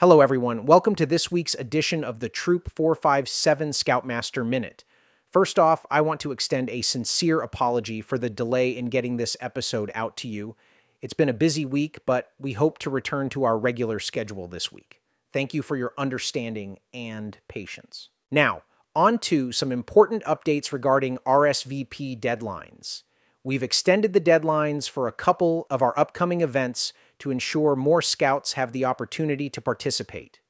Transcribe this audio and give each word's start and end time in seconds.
Hello, 0.00 0.20
everyone. 0.20 0.64
Welcome 0.64 0.94
to 0.94 1.06
this 1.06 1.28
week's 1.28 1.56
edition 1.56 2.04
of 2.04 2.20
the 2.20 2.28
Troop 2.28 2.70
457 2.70 3.72
Scoutmaster 3.72 4.44
Minute. 4.44 4.84
First 5.28 5.58
off, 5.58 5.84
I 5.90 6.02
want 6.02 6.20
to 6.20 6.30
extend 6.30 6.70
a 6.70 6.82
sincere 6.82 7.40
apology 7.40 8.00
for 8.00 8.16
the 8.16 8.30
delay 8.30 8.70
in 8.70 8.90
getting 8.90 9.16
this 9.16 9.36
episode 9.40 9.90
out 9.96 10.16
to 10.18 10.28
you. 10.28 10.54
It's 11.02 11.14
been 11.14 11.28
a 11.28 11.32
busy 11.32 11.66
week, 11.66 11.98
but 12.06 12.30
we 12.38 12.52
hope 12.52 12.78
to 12.78 12.90
return 12.90 13.28
to 13.30 13.42
our 13.42 13.58
regular 13.58 13.98
schedule 13.98 14.46
this 14.46 14.70
week. 14.70 15.00
Thank 15.32 15.52
you 15.52 15.62
for 15.62 15.76
your 15.76 15.94
understanding 15.98 16.78
and 16.94 17.36
patience. 17.48 18.08
Now, 18.30 18.62
on 18.94 19.18
to 19.18 19.50
some 19.50 19.72
important 19.72 20.22
updates 20.22 20.70
regarding 20.70 21.18
RSVP 21.26 22.20
deadlines. 22.20 23.02
We've 23.42 23.64
extended 23.64 24.12
the 24.12 24.20
deadlines 24.20 24.88
for 24.88 25.08
a 25.08 25.12
couple 25.12 25.66
of 25.70 25.82
our 25.82 25.98
upcoming 25.98 26.40
events 26.40 26.92
to 27.18 27.30
ensure 27.30 27.76
more 27.76 28.02
scouts 28.02 28.54
have 28.54 28.72
the 28.72 28.84
opportunity 28.84 29.50
to 29.50 29.60
participate. 29.60 30.40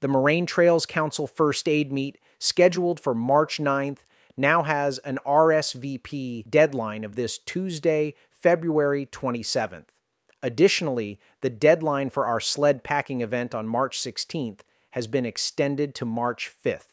The 0.00 0.08
Moraine 0.08 0.46
Trails 0.46 0.86
Council 0.86 1.26
First 1.26 1.68
Aid 1.68 1.92
Meet, 1.92 2.18
scheduled 2.38 3.00
for 3.00 3.14
March 3.14 3.58
9th, 3.58 3.98
now 4.36 4.62
has 4.62 4.98
an 4.98 5.18
RSVP 5.26 6.50
deadline 6.50 7.04
of 7.04 7.16
this 7.16 7.38
Tuesday, 7.38 8.14
February 8.30 9.06
27th. 9.06 9.86
Additionally, 10.42 11.18
the 11.40 11.50
deadline 11.50 12.10
for 12.10 12.26
our 12.26 12.40
sled 12.40 12.84
packing 12.84 13.22
event 13.22 13.54
on 13.54 13.66
March 13.66 13.98
16th 13.98 14.60
has 14.90 15.06
been 15.06 15.24
extended 15.24 15.94
to 15.94 16.04
March 16.04 16.52
5th. 16.64 16.88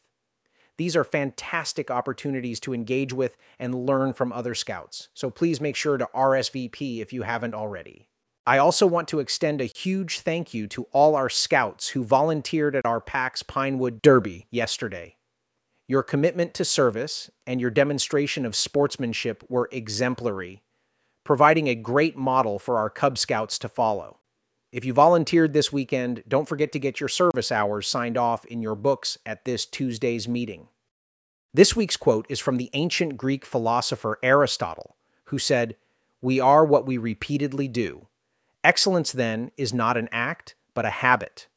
These 0.78 0.96
are 0.96 1.04
fantastic 1.04 1.92
opportunities 1.92 2.60
to 2.62 2.74
engage 2.74 3.12
with 3.12 3.36
and 3.60 3.86
learn 3.86 4.14
from 4.14 4.32
other 4.32 4.56
scouts, 4.56 5.10
so 5.14 5.30
please 5.30 5.60
make 5.60 5.76
sure 5.76 5.98
to 5.98 6.10
RSVP 6.16 7.02
if 7.02 7.12
you 7.12 7.24
haven't 7.24 7.54
already. 7.54 8.08
I 8.46 8.58
also 8.58 8.88
want 8.88 9.08
to 9.10 9.20
extend 9.20 9.62
a 9.62 9.66
huge 9.66 10.22
thank 10.22 10.52
you 10.52 10.66
to 10.70 10.88
all 10.92 11.16
our 11.16 11.30
scouts 11.30 11.90
who 11.90 12.04
volunteered 12.04 12.76
at 12.76 12.88
our 12.88 13.00
Pack's 13.00 13.44
Pinewood 13.44 14.02
Derby 14.02 14.48
yesterday. 14.50 15.18
Your 15.88 16.02
commitment 16.02 16.56
to 16.56 16.66
service 16.66 17.30
and 17.46 17.62
your 17.62 17.70
demonstration 17.70 18.44
of 18.44 18.56
sportsmanship 18.56 19.44
were 19.48 19.70
exemplary, 19.72 20.64
providing 21.24 21.68
a 21.68 21.76
great 21.76 22.18
model 22.18 22.58
for 22.58 22.80
our 22.80 22.90
Cub 22.90 23.20
Scouts 23.20 23.60
to 23.60 23.70
follow. 23.70 24.18
If 24.72 24.86
you 24.86 24.94
volunteered 24.94 25.54
this 25.54 25.72
weekend, 25.72 26.24
don't 26.28 26.48
forget 26.50 26.72
to 26.72 26.80
get 26.80 27.00
your 27.00 27.10
service 27.10 27.52
hours 27.52 27.88
signed 27.88 28.18
off 28.18 28.44
in 28.46 28.64
your 28.64 28.76
books 28.76 29.20
at 29.24 29.46
this 29.46 29.68
Tuesday's 29.68 30.28
meeting. 30.28 30.70
This 31.54 31.76
week's 31.76 31.98
quote 31.98 32.26
is 32.28 32.40
from 32.40 32.58
the 32.58 32.72
ancient 32.74 33.18
Greek 33.18 33.46
philosopher 33.46 34.18
Aristotle, 34.24 34.96
who 35.26 35.38
said, 35.38 35.76
We 36.22 36.40
are 36.40 36.66
what 36.66 36.88
we 36.88 36.98
repeatedly 36.98 37.68
do. 37.68 38.08
Excellence, 38.64 39.12
then, 39.12 39.52
is 39.58 39.74
not 39.74 39.98
an 39.98 40.10
act, 40.12 40.56
but 40.74 40.86
a 40.86 40.90
habit. 40.90 41.48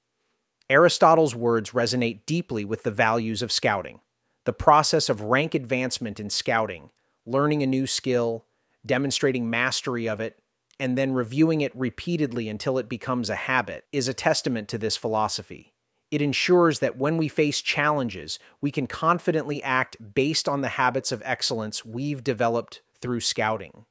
Aristotle's 0.71 1.35
words 1.35 1.71
resonate 1.71 2.25
deeply 2.25 2.65
with 2.65 2.83
the 2.83 2.91
values 2.91 3.43
of 3.43 3.53
scouting. 3.53 4.01
The 4.45 4.53
process 4.53 5.09
of 5.09 5.21
rank 5.21 5.55
advancement 5.55 6.19
in 6.19 6.31
scouting, 6.31 6.91
learning 7.27 7.63
a 7.63 7.67
new 7.67 7.87
skill, 7.87 8.47
demonstrating 8.85 9.51
mastery 9.51 10.09
of 10.09 10.21
it, 10.21 10.39
and 10.81 10.99
then 10.99 11.13
reviewing 11.13 11.61
it 11.61 11.77
repeatedly 11.77 12.49
until 12.49 12.79
it 12.79 12.89
becomes 12.89 13.31
a 13.31 13.37
habit, 13.37 13.85
is 13.93 14.09
a 14.09 14.15
testament 14.15 14.69
to 14.69 14.79
this 14.79 14.97
philosophy. 14.97 15.75
It 16.11 16.23
ensures 16.23 16.79
that 16.79 16.97
when 16.97 17.17
we 17.17 17.29
face 17.29 17.61
challenges, 17.61 18.39
we 18.61 18.71
can 18.71 18.87
confidently 18.87 19.63
act 19.63 19.97
based 20.15 20.49
on 20.49 20.61
the 20.61 20.69
habits 20.69 21.13
of 21.13 21.23
excellence 21.25 21.85
we've 21.85 22.25
developed 22.25 22.83
through 23.01 23.21
scouting. 23.21 23.85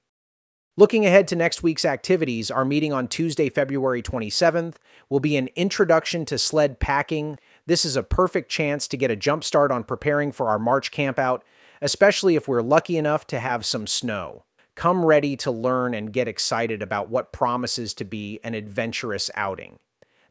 Looking 0.75 1.05
ahead 1.05 1.27
to 1.27 1.35
next 1.35 1.61
week's 1.61 1.85
activities, 1.85 2.49
our 2.49 2.65
meeting 2.65 2.91
on 2.91 3.07
Tuesday, 3.07 3.47
February 3.47 4.01
27th 4.01 4.77
will 5.07 5.19
be 5.19 5.37
an 5.37 5.49
introduction 5.55 6.25
to 6.25 6.39
sled 6.39 6.79
packing. 6.79 7.37
This 7.67 7.85
is 7.85 7.95
a 7.95 8.01
perfect 8.01 8.49
chance 8.49 8.87
to 8.87 8.97
get 8.97 9.11
a 9.11 9.15
jump 9.15 9.43
start 9.43 9.71
on 9.71 9.83
preparing 9.83 10.31
for 10.31 10.49
our 10.49 10.57
March 10.57 10.91
campout, 10.91 11.41
especially 11.79 12.35
if 12.35 12.47
we're 12.47 12.63
lucky 12.63 12.97
enough 12.97 13.27
to 13.27 13.39
have 13.39 13.67
some 13.67 13.85
snow. 13.85 14.45
Come 14.73 15.05
ready 15.05 15.37
to 15.37 15.51
learn 15.51 15.93
and 15.93 16.11
get 16.11 16.27
excited 16.27 16.81
about 16.81 17.07
what 17.07 17.31
promises 17.31 17.93
to 17.93 18.03
be 18.03 18.39
an 18.43 18.55
adventurous 18.55 19.29
outing. 19.35 19.77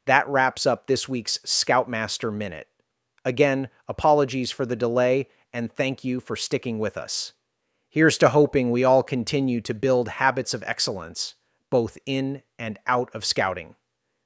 That 0.07 0.27
wraps 0.27 0.67
up 0.67 0.89
this 0.89 1.09
week's 1.09 1.39
Scoutmaster 1.45 2.33
Minute. 2.33 2.67
Again, 3.25 3.69
apologies 3.87 4.51
for 4.51 4.67
the 4.67 4.75
delay, 4.75 5.29
and 5.53 5.71
thank 5.71 6.03
you 6.03 6.19
for 6.19 6.35
sticking 6.35 6.81
with 6.81 6.97
us. 6.97 7.33
Here's 7.93 8.17
to 8.19 8.31
hoping 8.31 8.71
we 8.71 8.85
all 8.85 9.03
continue 9.03 9.61
to 9.61 9.75
build 9.75 10.09
habits 10.09 10.55
of 10.55 10.65
excellence, 10.67 11.35
both 11.69 11.99
in 12.07 12.43
and 12.59 12.79
out 12.87 13.15
of 13.15 13.23
scouting. 13.23 13.75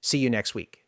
See 0.00 0.19
you 0.19 0.31
next 0.31 0.54
week. 0.54 0.85